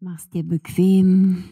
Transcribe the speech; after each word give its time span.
Mach's 0.00 0.28
dir 0.30 0.44
bequem. 0.44 1.42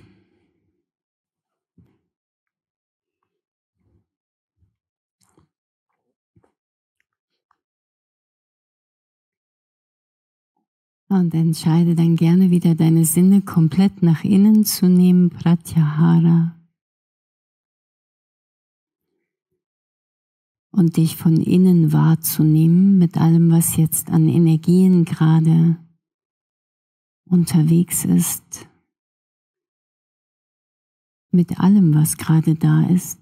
Und 11.08 11.34
entscheide 11.34 11.96
dann 11.96 12.14
gerne 12.14 12.50
wieder 12.50 12.76
deine 12.76 13.04
Sinne 13.04 13.42
komplett 13.42 14.02
nach 14.02 14.22
innen 14.22 14.64
zu 14.64 14.88
nehmen, 14.88 15.30
Pratyahara. 15.30 16.54
Und 20.70 20.96
dich 20.98 21.16
von 21.16 21.36
innen 21.40 21.92
wahrzunehmen 21.92 22.98
mit 22.98 23.16
allem, 23.16 23.50
was 23.50 23.76
jetzt 23.76 24.10
an 24.10 24.28
Energien 24.28 25.04
gerade 25.04 25.78
unterwegs 27.26 28.04
ist. 28.04 28.68
Mit 31.30 31.58
allem, 31.60 31.94
was 31.94 32.16
gerade 32.16 32.54
da 32.54 32.86
ist. 32.88 33.20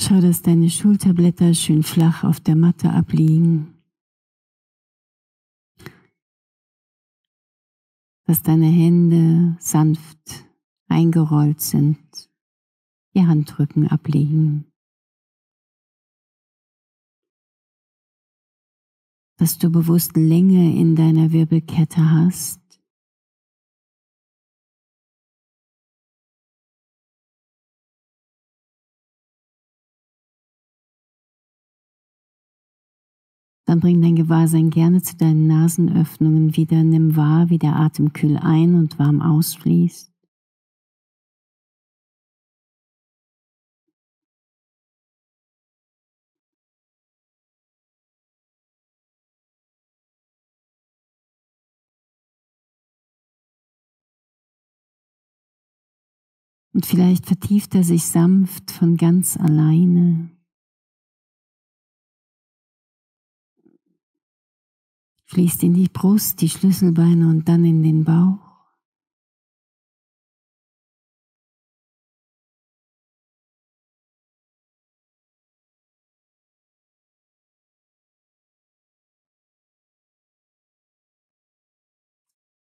Schau, 0.00 0.20
dass 0.20 0.42
deine 0.42 0.70
Schulterblätter 0.70 1.52
schön 1.54 1.82
flach 1.82 2.22
auf 2.22 2.40
der 2.40 2.54
Matte 2.56 2.90
abliegen. 2.90 3.74
Dass 8.24 8.42
deine 8.42 8.68
Hände 8.68 9.56
sanft 9.58 10.46
eingerollt 10.88 11.60
sind, 11.60 12.30
die 13.14 13.26
Handrücken 13.26 13.88
abliegen. 13.88 14.67
Dass 19.38 19.56
du 19.56 19.70
bewusst 19.70 20.16
Länge 20.16 20.76
in 20.76 20.96
deiner 20.96 21.30
Wirbelkette 21.30 22.10
hast. 22.10 22.60
Dann 33.64 33.80
bring 33.80 34.02
dein 34.02 34.16
Gewahrsein 34.16 34.70
gerne 34.70 35.02
zu 35.02 35.16
deinen 35.16 35.46
Nasenöffnungen 35.46 36.56
wieder. 36.56 36.82
Nimm 36.82 37.14
wahr, 37.16 37.48
wie 37.48 37.58
der 37.58 37.76
Atem 37.76 38.12
kühl 38.12 38.38
ein 38.38 38.74
und 38.74 38.98
warm 38.98 39.22
ausfließt. 39.22 40.17
Und 56.78 56.86
vielleicht 56.86 57.26
vertieft 57.26 57.74
er 57.74 57.82
sich 57.82 58.06
sanft 58.06 58.70
von 58.70 58.96
ganz 58.96 59.36
alleine. 59.36 60.30
fließt 65.26 65.64
in 65.64 65.74
die 65.74 65.88
Brust, 65.88 66.40
die 66.40 66.48
Schlüsselbeine 66.48 67.28
und 67.28 67.48
dann 67.48 67.64
in 67.64 67.82
den 67.82 68.04
Bauch. 68.04 68.38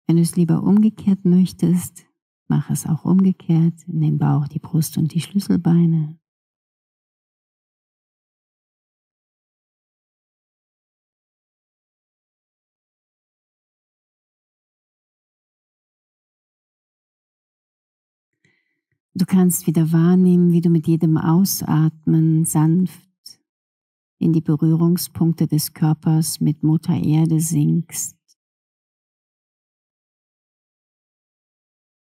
Wenn 0.07 0.15
du 0.15 0.21
es 0.21 0.37
lieber 0.37 0.63
umgekehrt 0.63 1.25
möchtest, 1.25 2.05
mach 2.47 2.69
es 2.69 2.85
auch 2.85 3.05
umgekehrt, 3.05 3.87
in 3.87 4.01
den 4.01 4.17
Bauch, 4.17 4.47
die 4.47 4.59
Brust 4.59 4.97
und 4.97 5.13
die 5.13 5.21
Schlüsselbeine. 5.21 6.17
Du 19.17 19.25
kannst 19.25 19.65
wieder 19.65 19.93
wahrnehmen, 19.93 20.51
wie 20.51 20.59
du 20.59 20.69
mit 20.69 20.87
jedem 20.87 21.17
Ausatmen 21.17 22.43
sanft 22.43 23.05
in 24.19 24.33
die 24.33 24.41
Berührungspunkte 24.41 25.47
des 25.47 25.73
Körpers 25.73 26.41
mit 26.41 26.63
Mutter 26.63 26.95
Erde 26.95 27.39
sinkst. 27.39 28.14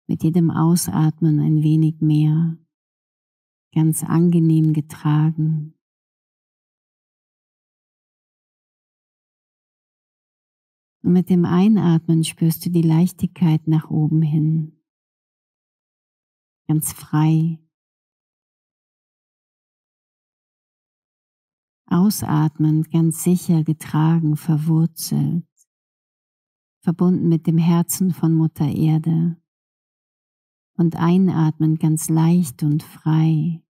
Mit 0.06 0.22
jedem 0.22 0.50
Ausatmen 0.50 1.41
ein 1.41 1.62
wenig 1.62 2.00
mehr, 2.00 2.56
ganz 3.75 4.05
angenehm 4.05 4.72
getragen. 4.72 5.75
Und 11.03 11.12
mit 11.12 11.31
dem 11.31 11.44
Einatmen 11.44 12.25
spürst 12.25 12.67
du 12.67 12.71
die 12.71 12.83
Leichtigkeit 12.83 13.67
nach 13.69 13.91
oben 13.91 14.22
hin 14.22 14.77
ganz 16.67 16.93
frei. 16.93 17.59
Ausatmend, 21.88 22.91
ganz 22.91 23.23
sicher 23.23 23.62
getragen, 23.62 24.37
verwurzelt, 24.37 25.47
verbunden 26.83 27.28
mit 27.28 27.47
dem 27.47 27.59
Herzen 27.59 28.12
von 28.12 28.34
Mutter 28.34 28.69
Erde. 28.69 29.41
Und 30.76 30.97
einatmend 30.97 31.81
ganz 31.81 32.10
leicht 32.10 32.62
und 32.62 32.82
frei, 32.82 33.62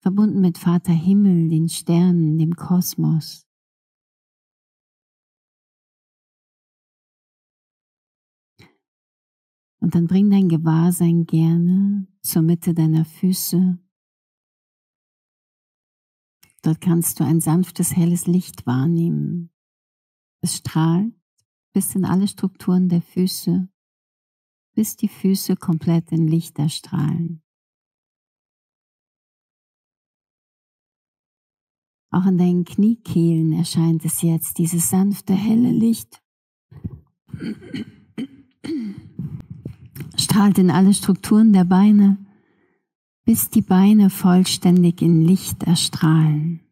verbunden 0.00 0.40
mit 0.40 0.58
Vater 0.58 0.92
Himmel, 0.92 1.48
den 1.48 1.68
Sternen, 1.68 2.38
dem 2.38 2.56
Kosmos. 2.56 3.46
Und 9.80 9.94
dann 9.94 10.06
bring 10.06 10.30
dein 10.30 10.48
Gewahrsein 10.48 11.24
gerne 11.24 12.06
zur 12.20 12.42
Mitte 12.42 12.74
deiner 12.74 13.04
Füße. 13.04 13.78
Dort 16.62 16.80
kannst 16.80 17.18
du 17.18 17.24
ein 17.24 17.40
sanftes, 17.40 17.96
helles 17.96 18.26
Licht 18.26 18.66
wahrnehmen. 18.66 19.50
Es 20.42 20.56
strahlt 20.56 21.14
bis 21.72 21.94
in 21.94 22.04
alle 22.04 22.28
Strukturen 22.28 22.88
der 22.88 23.00
Füße, 23.00 23.68
bis 24.80 24.96
die 24.96 25.08
Füße 25.08 25.56
komplett 25.56 26.10
in 26.10 26.26
Licht 26.26 26.58
erstrahlen. 26.58 27.42
Auch 32.10 32.24
in 32.24 32.38
deinen 32.38 32.64
Kniekehlen 32.64 33.52
erscheint 33.52 34.06
es 34.06 34.22
jetzt, 34.22 34.56
dieses 34.56 34.88
sanfte, 34.88 35.34
helle 35.34 35.70
Licht 35.70 36.22
strahlt 40.16 40.56
in 40.56 40.70
alle 40.70 40.94
Strukturen 40.94 41.52
der 41.52 41.64
Beine, 41.64 42.16
bis 43.26 43.50
die 43.50 43.60
Beine 43.60 44.08
vollständig 44.08 45.02
in 45.02 45.20
Licht 45.20 45.62
erstrahlen. 45.64 46.69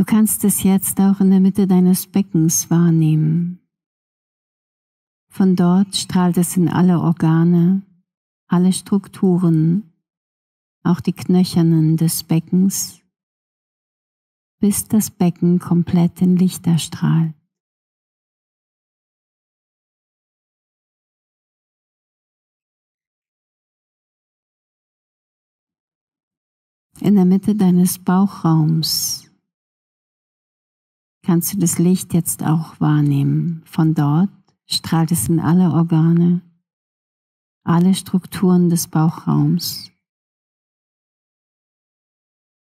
Du 0.00 0.06
kannst 0.06 0.44
es 0.44 0.62
jetzt 0.62 0.98
auch 0.98 1.20
in 1.20 1.28
der 1.28 1.40
Mitte 1.40 1.66
deines 1.66 2.06
Beckens 2.06 2.70
wahrnehmen. 2.70 3.60
Von 5.28 5.56
dort 5.56 5.94
strahlt 5.94 6.38
es 6.38 6.56
in 6.56 6.70
alle 6.70 7.00
Organe, 7.00 7.82
alle 8.46 8.72
Strukturen, 8.72 9.92
auch 10.84 11.00
die 11.00 11.12
knöchernen 11.12 11.98
des 11.98 12.22
Beckens, 12.22 13.02
bis 14.58 14.88
das 14.88 15.10
Becken 15.10 15.58
komplett 15.58 16.22
in 16.22 16.34
Licht 16.34 16.66
erstrahlt. 16.66 17.34
in 27.02 27.14
der 27.14 27.24
Mitte 27.24 27.54
deines 27.54 27.98
Bauchraums 27.98 29.29
kannst 31.22 31.52
du 31.52 31.58
das 31.58 31.78
Licht 31.78 32.14
jetzt 32.14 32.42
auch 32.42 32.80
wahrnehmen. 32.80 33.62
Von 33.64 33.94
dort 33.94 34.30
strahlt 34.66 35.12
es 35.12 35.28
in 35.28 35.40
alle 35.40 35.70
Organe, 35.72 36.42
alle 37.64 37.94
Strukturen 37.94 38.70
des 38.70 38.88
Bauchraums, 38.88 39.90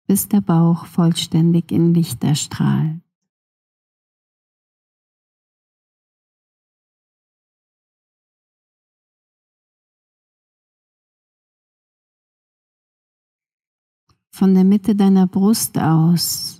bis 0.07 0.27
der 0.27 0.41
Bauch 0.41 0.85
vollständig 0.85 1.71
in 1.71 1.93
Licht 1.93 2.23
erstrahlt. 2.23 3.01
Von 14.31 14.53
der 14.55 14.63
Mitte 14.63 14.95
deiner 14.95 15.27
Brust 15.27 15.77
aus 15.77 16.58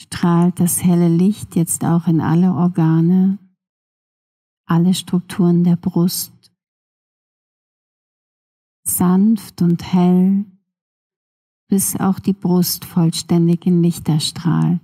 strahlt 0.00 0.58
das 0.58 0.82
helle 0.82 1.08
Licht 1.08 1.56
jetzt 1.56 1.84
auch 1.84 2.06
in 2.06 2.20
alle 2.20 2.54
Organe, 2.54 3.38
alle 4.66 4.94
Strukturen 4.94 5.62
der 5.62 5.76
Brust, 5.76 6.32
sanft 8.82 9.60
und 9.60 9.92
hell, 9.92 10.46
bis 11.68 12.00
auch 12.00 12.18
die 12.18 12.32
Brust 12.32 12.86
vollständig 12.86 13.66
in 13.66 13.82
Licht 13.82 14.08
erstrahlt. 14.08 14.80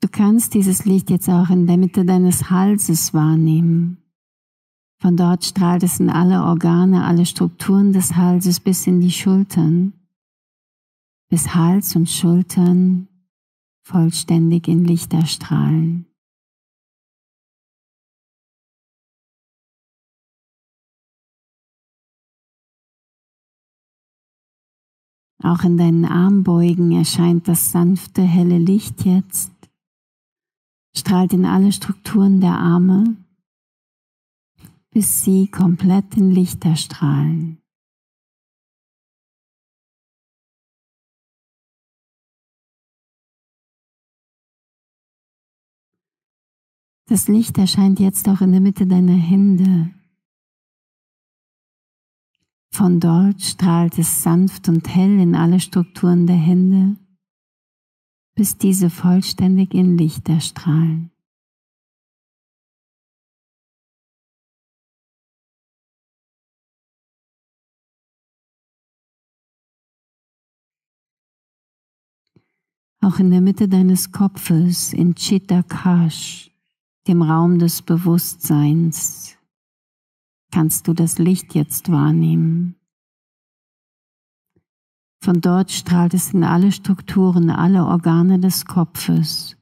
Du 0.00 0.08
kannst 0.08 0.54
dieses 0.54 0.84
Licht 0.84 1.10
jetzt 1.10 1.28
auch 1.28 1.50
in 1.50 1.66
der 1.66 1.76
Mitte 1.76 2.04
deines 2.04 2.50
Halses 2.50 3.14
wahrnehmen. 3.14 4.07
Von 5.00 5.16
dort 5.16 5.44
strahlt 5.44 5.84
es 5.84 6.00
in 6.00 6.10
alle 6.10 6.42
Organe, 6.42 7.04
alle 7.04 7.24
Strukturen 7.24 7.92
des 7.92 8.16
Halses 8.16 8.58
bis 8.58 8.86
in 8.86 9.00
die 9.00 9.12
Schultern, 9.12 9.92
bis 11.30 11.54
Hals 11.54 11.94
und 11.94 12.10
Schultern 12.10 13.08
vollständig 13.86 14.66
in 14.66 14.84
Licht 14.84 15.12
erstrahlen. 15.14 16.06
Auch 25.40 25.62
in 25.62 25.78
deinen 25.78 26.04
Armbeugen 26.04 26.90
erscheint 26.90 27.46
das 27.46 27.70
sanfte, 27.70 28.22
helle 28.22 28.58
Licht 28.58 29.04
jetzt. 29.04 29.52
Strahlt 30.96 31.32
in 31.32 31.46
alle 31.46 31.70
Strukturen 31.70 32.40
der 32.40 32.58
Arme, 32.58 33.16
bis 34.98 35.22
sie 35.22 35.46
komplett 35.46 36.16
in 36.16 36.32
Licht 36.32 36.64
erstrahlen. 36.64 37.62
Das 47.06 47.28
Licht 47.28 47.58
erscheint 47.58 48.00
jetzt 48.00 48.28
auch 48.28 48.40
in 48.40 48.50
der 48.50 48.60
Mitte 48.60 48.88
deiner 48.88 49.12
Hände. 49.14 49.94
Von 52.72 52.98
dort 52.98 53.40
strahlt 53.40 53.96
es 54.00 54.24
sanft 54.24 54.68
und 54.68 54.92
hell 54.92 55.20
in 55.20 55.36
alle 55.36 55.60
Strukturen 55.60 56.26
der 56.26 56.34
Hände 56.34 56.96
bis 58.34 58.58
diese 58.58 58.90
vollständig 58.90 59.74
in 59.74 59.96
Licht 59.96 60.28
erstrahlen. 60.28 61.12
Auch 73.00 73.18
in 73.18 73.30
der 73.30 73.40
Mitte 73.40 73.68
deines 73.68 74.10
Kopfes, 74.10 74.92
in 74.92 75.14
Chittakash, 75.14 76.50
dem 77.06 77.22
Raum 77.22 77.58
des 77.58 77.82
Bewusstseins, 77.82 79.36
kannst 80.50 80.88
du 80.88 80.94
das 80.94 81.18
Licht 81.18 81.54
jetzt 81.54 81.90
wahrnehmen. 81.90 82.74
Von 85.22 85.40
dort 85.40 85.70
strahlt 85.70 86.14
es 86.14 86.32
in 86.32 86.44
alle 86.44 86.72
Strukturen, 86.72 87.50
alle 87.50 87.84
Organe 87.86 88.38
des 88.38 88.64
Kopfes, 88.64 89.56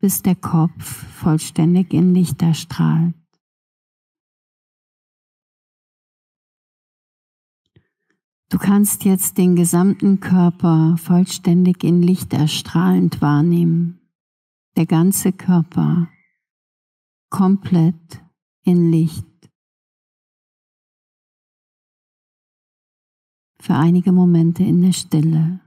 bis 0.00 0.22
der 0.22 0.36
Kopf 0.36 0.82
vollständig 0.84 1.92
in 1.92 2.14
Licht 2.14 2.40
erstrahlt. 2.42 3.14
Du 8.50 8.58
kannst 8.58 9.04
jetzt 9.04 9.36
den 9.36 9.56
gesamten 9.56 10.20
Körper 10.20 10.96
vollständig 10.96 11.84
in 11.84 12.02
Licht 12.02 12.32
erstrahlend 12.32 13.20
wahrnehmen. 13.20 14.00
Der 14.76 14.86
ganze 14.86 15.32
Körper 15.32 16.08
komplett 17.30 18.22
in 18.62 18.90
Licht. 18.90 19.28
für 23.68 23.74
einige 23.74 24.12
Momente 24.12 24.62
in 24.62 24.80
der 24.80 24.92
Stille. 24.92 25.60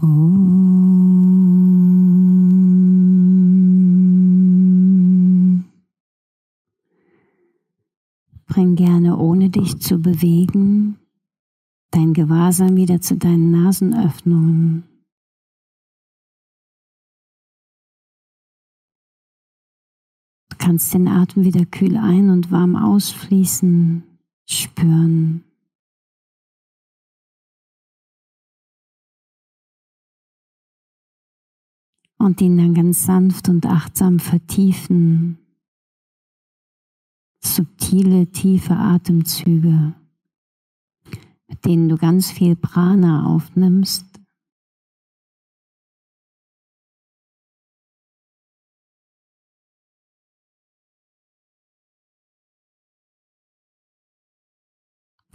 Bring 0.00 0.86
gerne, 8.76 9.16
ohne 9.16 9.50
dich 9.50 9.80
zu 9.80 9.98
bewegen, 9.98 10.98
dein 11.90 12.14
Gewahrsam 12.14 12.76
wieder 12.76 13.00
zu 13.00 13.16
deinen 13.16 13.50
Nasenöffnungen. 13.50 14.84
Du 20.50 20.56
kannst 20.58 20.94
den 20.94 21.08
Atem 21.08 21.42
wieder 21.42 21.66
kühl 21.66 21.96
ein- 21.96 22.30
und 22.30 22.52
warm 22.52 22.76
ausfließen, 22.76 24.04
spüren. 24.46 25.47
Und 32.18 32.40
ihn 32.40 32.56
dann 32.58 32.74
ganz 32.74 33.06
sanft 33.06 33.48
und 33.48 33.64
achtsam 33.64 34.18
vertiefen. 34.18 35.38
Subtile, 37.40 38.26
tiefe 38.26 38.74
Atemzüge 38.74 39.94
mit 41.48 41.64
denen 41.64 41.88
du 41.88 41.96
ganz 41.96 42.30
viel 42.30 42.54
Prana 42.54 43.26
aufnimmst. 43.26 44.04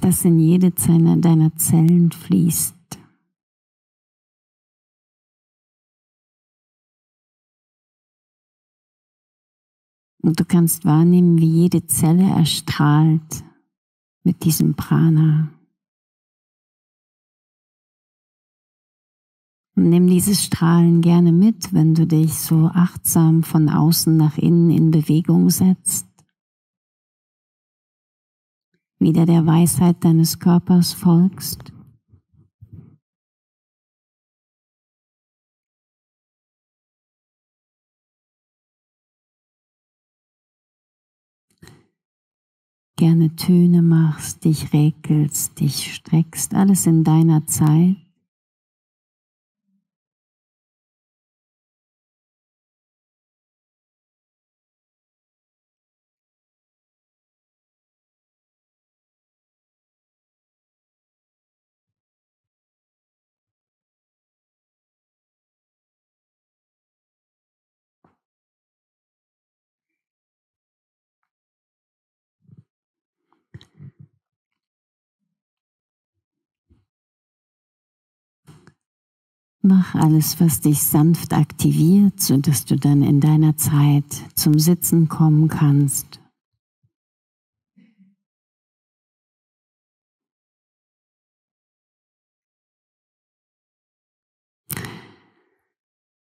das 0.02 0.26
in 0.26 0.38
jede 0.38 0.76
Zelle 0.76 1.16
deiner 1.16 1.56
Zellen 1.56 2.12
fließt. 2.12 2.83
Und 10.24 10.40
du 10.40 10.46
kannst 10.46 10.86
wahrnehmen, 10.86 11.38
wie 11.38 11.50
jede 11.50 11.86
Zelle 11.86 12.24
erstrahlt 12.24 13.44
mit 14.24 14.46
diesem 14.46 14.74
Prana. 14.74 15.50
Und 19.76 19.90
nimm 19.90 20.08
dieses 20.08 20.46
Strahlen 20.46 21.02
gerne 21.02 21.34
mit, 21.34 21.74
wenn 21.74 21.94
du 21.94 22.08
dich 22.08 22.36
so 22.36 22.68
achtsam 22.74 23.44
von 23.44 23.68
außen 23.68 24.16
nach 24.16 24.38
innen 24.38 24.70
in 24.70 24.92
Bewegung 24.92 25.50
setzt. 25.50 26.08
Wieder 29.00 29.26
der 29.26 29.46
Weisheit 29.46 30.06
deines 30.06 30.40
Körpers 30.40 30.94
folgst. 30.94 31.74
Gerne 43.04 43.36
Töne 43.36 43.82
machst, 43.82 44.46
dich 44.46 44.72
regelst, 44.72 45.60
dich 45.60 45.94
streckst, 45.94 46.54
alles 46.54 46.86
in 46.86 47.04
deiner 47.04 47.46
Zeit. 47.46 47.98
Mach 79.66 79.96
alles, 79.96 80.42
was 80.42 80.60
dich 80.60 80.84
sanft 80.84 81.32
aktiviert, 81.32 82.20
sodass 82.20 82.66
du 82.66 82.76
dann 82.76 83.02
in 83.02 83.22
deiner 83.22 83.56
Zeit 83.56 84.04
zum 84.36 84.60
Sitzen 84.60 85.08
kommen 85.08 85.48
kannst. 85.48 86.20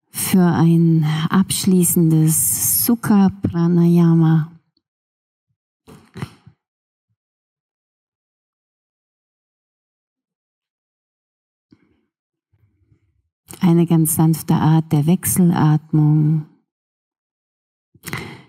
Für 0.09 0.41
ein 0.41 1.05
abschließendes 1.29 2.87
Sukha 2.87 3.29
Pranayama 3.43 4.51
eine 13.61 13.85
ganz 13.85 14.15
sanfte 14.15 14.55
Art 14.55 14.91
der 14.91 15.05
Wechselatmung. 15.07 16.45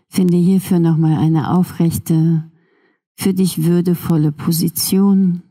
Finde 0.08 0.36
hierfür 0.36 0.78
nochmal 0.78 1.18
eine 1.18 1.50
aufrechte, 1.50 2.50
für 3.14 3.34
dich 3.34 3.64
würdevolle 3.64 4.32
Position. 4.32 5.42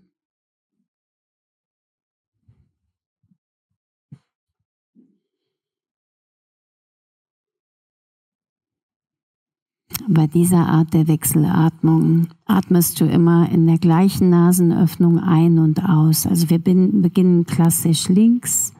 Bei 10.09 10.25
dieser 10.25 10.67
Art 10.67 10.93
der 10.93 11.09
Wechselatmung 11.09 12.29
atmest 12.45 13.01
du 13.01 13.05
immer 13.05 13.49
in 13.51 13.67
der 13.67 13.77
gleichen 13.77 14.29
Nasenöffnung 14.29 15.19
ein 15.19 15.59
und 15.59 15.83
aus. 15.83 16.25
Also 16.25 16.49
wir 16.49 16.59
beginnen 16.59 17.45
klassisch 17.45 18.07
links 18.07 18.73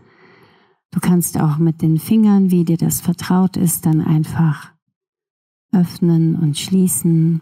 Du 0.92 1.00
kannst 1.00 1.40
auch 1.40 1.58
mit 1.58 1.82
den 1.82 1.98
Fingern, 1.98 2.52
wie 2.52 2.64
dir 2.64 2.78
das 2.78 3.02
vertraut 3.02 3.58
ist, 3.58 3.86
dann 3.86 4.02
einfach 4.02 4.72
öffnen 5.72 6.36
und 6.36 6.58
schließen. 6.58 7.42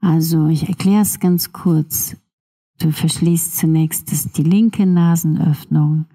Also 0.00 0.48
ich 0.48 0.68
erkläre 0.68 1.02
es 1.02 1.20
ganz 1.20 1.52
kurz. 1.52 2.16
Du 2.78 2.92
verschließt 2.92 3.56
zunächst 3.56 4.36
die 4.36 4.42
linke 4.42 4.86
Nasenöffnung, 4.86 6.06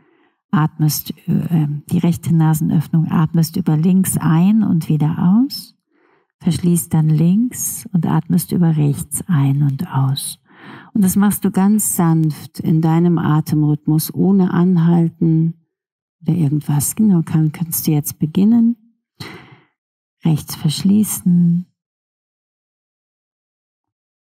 atmest 0.52 1.14
äh, 1.28 1.68
die 1.90 1.98
rechte 1.98 2.36
Nasenöffnung, 2.36 3.10
atmest 3.10 3.58
über 3.58 3.76
links 3.76 4.18
ein 4.18 4.64
und 4.64 4.88
wieder 4.88 5.42
aus, 5.42 5.76
verschließt 6.40 6.94
dann 6.94 7.10
links 7.10 7.88
und 7.94 8.06
atmest 8.06 8.52
über 8.52 8.78
rechts 8.78 9.24
ein 9.28 9.64
und 9.64 9.92
aus. 9.92 10.40
Und 10.94 11.04
das 11.04 11.16
machst 11.16 11.44
du 11.46 11.52
ganz 11.52 11.96
sanft 11.96 12.60
in 12.60 12.82
deinem 12.82 13.18
Atemrhythmus, 13.18 14.14
ohne 14.14 14.54
Anhalten, 14.54 15.61
oder 16.22 16.34
irgendwas. 16.34 16.96
Genau, 16.96 17.22
kann, 17.22 17.52
kannst 17.52 17.88
du 17.88 17.92
jetzt 17.92 18.20
beginnen. 18.20 18.76
Rechts 20.24 20.56
verschließen. 20.56 21.66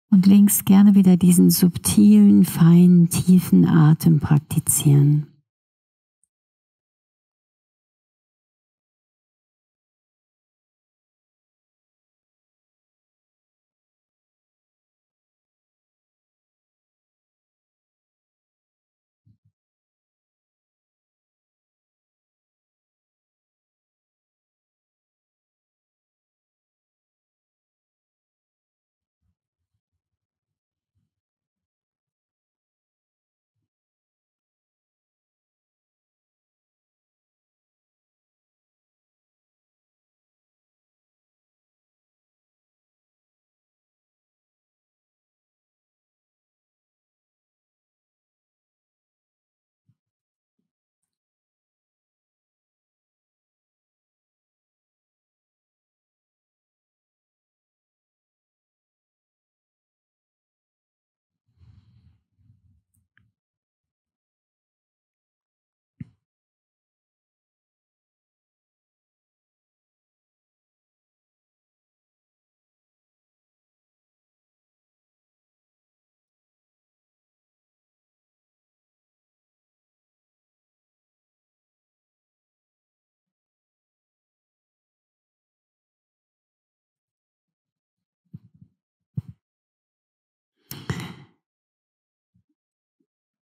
Und 0.09 0.27
links 0.27 0.63
gerne 0.63 0.93
wieder 0.93 1.17
diesen 1.17 1.49
subtilen, 1.49 2.45
feinen, 2.45 3.09
tiefen 3.09 3.65
Atem 3.65 4.19
praktizieren. 4.19 5.32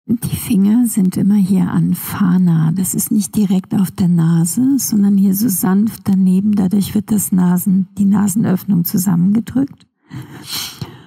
Die 0.10 0.38
Finger 0.38 0.88
sind 0.88 1.18
immer 1.18 1.36
hier 1.36 1.70
an 1.70 1.94
Fana. 1.94 2.72
Das 2.72 2.94
ist 2.94 3.12
nicht 3.12 3.36
direkt 3.36 3.74
auf 3.74 3.92
der 3.92 4.08
Nase, 4.08 4.80
sondern 4.80 5.18
hier 5.18 5.36
so 5.36 5.50
sanft 5.50 6.04
daneben. 6.06 6.54
Dadurch 6.56 6.96
wird 6.96 7.12
das 7.12 7.34
Nasen, 7.34 7.90
die 7.98 8.06
Nasenöffnung 8.06 8.86
zusammengedrückt. 8.86 9.86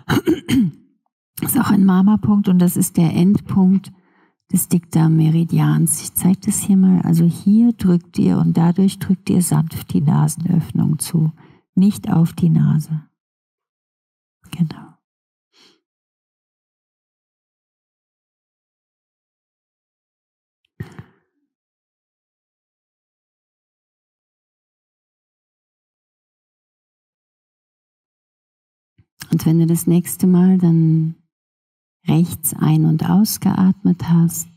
Das 0.07 1.55
ist 1.55 1.59
auch 1.59 1.71
ein 1.71 1.87
Mama-Punkt 1.87 2.49
und 2.49 2.59
das 2.59 2.77
ist 2.77 2.99
der 2.99 3.15
Endpunkt 3.15 3.91
des 4.53 4.69
Dikta-Meridians. 4.69 6.03
Ich 6.03 6.15
zeige 6.15 6.41
das 6.45 6.59
hier 6.59 6.77
mal. 6.77 7.01
Also 7.01 7.25
hier 7.25 7.73
drückt 7.73 8.19
ihr 8.19 8.37
und 8.37 8.59
dadurch 8.59 8.99
drückt 8.99 9.31
ihr 9.31 9.41
sanft 9.41 9.95
die 9.95 10.03
Nasenöffnung 10.03 10.99
zu, 10.99 11.33
nicht 11.75 12.13
auf 12.13 12.35
die 12.35 12.51
Nase. 12.51 13.01
Und 29.41 29.47
wenn 29.47 29.61
du 29.61 29.67
das 29.67 29.87
nächste 29.87 30.27
Mal 30.27 30.59
dann 30.59 31.15
rechts 32.07 32.53
ein- 32.53 32.85
und 32.85 33.09
ausgeatmet 33.09 34.07
hast, 34.07 34.51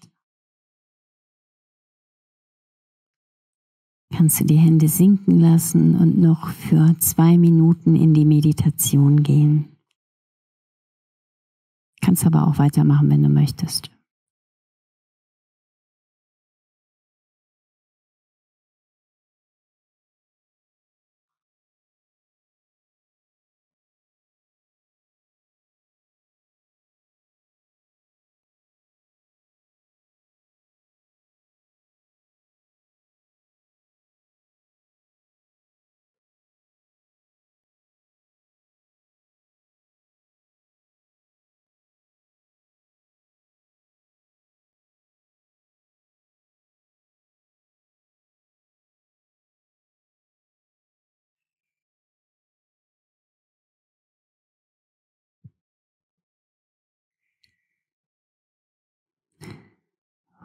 kannst 4.12 4.42
du 4.42 4.44
die 4.44 4.58
Hände 4.58 4.90
sinken 4.90 5.40
lassen 5.40 5.96
und 5.96 6.18
noch 6.18 6.50
für 6.50 7.00
zwei 7.00 7.38
Minuten 7.38 7.96
in 7.96 8.14
die 8.14 8.26
Meditation 8.26 9.24
gehen. 9.24 9.70
Kannst 12.02 12.26
aber 12.26 12.46
auch 12.46 12.58
weitermachen, 12.58 13.10
wenn 13.10 13.24
du 13.24 13.30
möchtest. 13.30 13.90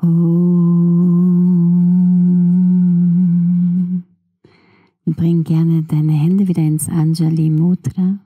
Und 0.02 0.76
bring 5.16 5.44
gerne 5.44 5.82
deine 5.82 6.12
Hände 6.12 6.48
wieder 6.48 6.62
ins 6.62 6.88
Anjali 6.88 7.50
Mudra. 7.50 8.18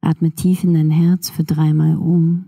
Atme 0.00 0.32
tief 0.32 0.64
in 0.64 0.74
dein 0.74 0.90
Herz 0.90 1.30
für 1.30 1.44
dreimal 1.44 1.96
um. 1.96 2.46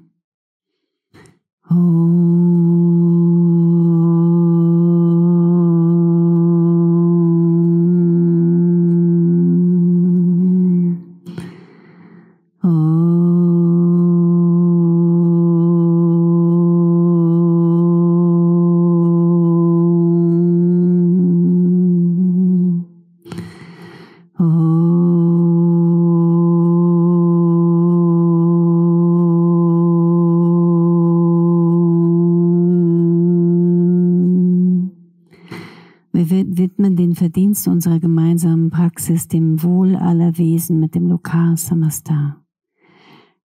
Verdienst 37.15 37.69
unserer 37.69 37.99
gemeinsamen 37.99 38.71
Praxis 38.71 39.29
dem 39.29 39.63
Wohl 39.63 39.97
aller 39.97 40.37
Wesen 40.39 40.81
mit 40.81 40.95
dem 40.95 41.07
Lokar 41.09 41.57
Samasta. 41.57 42.43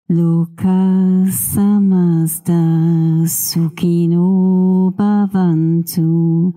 Lokar 0.08 1.26
Samasta 1.28 2.54
Sukhino 3.26 4.94
Bhavantu. 4.98 6.54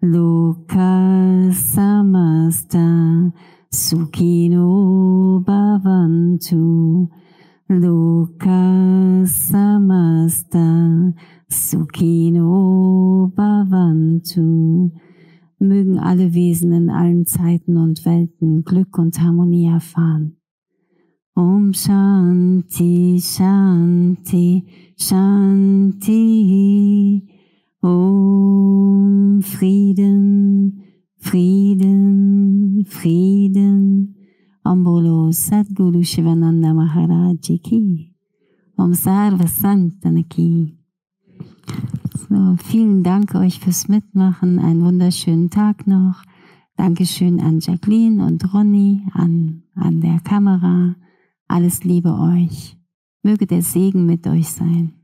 Lokar 0.00 1.50
Samasta 1.50 3.32
Sukhino 3.70 5.42
Bhavantu. 5.46 7.08
Lokar 7.68 9.24
Samasta 9.24 11.12
Sukhino 11.48 13.32
Bhavantu 13.34 14.90
mögen 15.60 15.98
alle 15.98 16.34
Wesen 16.34 16.72
in 16.72 16.90
allen 16.90 17.26
Zeiten 17.26 17.76
und 17.76 18.04
Welten 18.04 18.64
Glück 18.64 18.98
und 18.98 19.20
Harmonie 19.20 19.66
erfahren. 19.66 20.36
Om 21.34 21.72
Shanti, 21.72 23.20
Shanti, 23.22 24.64
Shanti. 24.96 26.10
Om 27.80 29.40
Frieden, 29.42 30.82
Frieden, 31.16 32.84
Frieden. 32.86 34.16
Om 34.64 34.84
Bolo 34.84 35.32
Sadguru 35.32 36.02
Shivananda 36.02 36.74
Maharaj 36.74 37.60
Ki. 37.62 38.12
Om 38.76 38.92
Sarva 38.92 39.46
Santana 39.46 40.22
So, 42.32 42.54
vielen 42.64 43.02
Dank 43.02 43.34
euch 43.34 43.58
fürs 43.58 43.88
Mitmachen. 43.88 44.60
Einen 44.60 44.84
wunderschönen 44.84 45.50
Tag 45.50 45.88
noch. 45.88 46.22
Dankeschön 46.76 47.40
an 47.40 47.58
Jacqueline 47.58 48.24
und 48.24 48.54
Ronny 48.54 49.02
an, 49.14 49.64
an 49.74 50.00
der 50.00 50.20
Kamera. 50.20 50.94
Alles 51.48 51.82
Liebe 51.82 52.14
euch. 52.14 52.78
Möge 53.24 53.48
der 53.48 53.62
Segen 53.62 54.06
mit 54.06 54.28
euch 54.28 54.48
sein. 54.48 54.99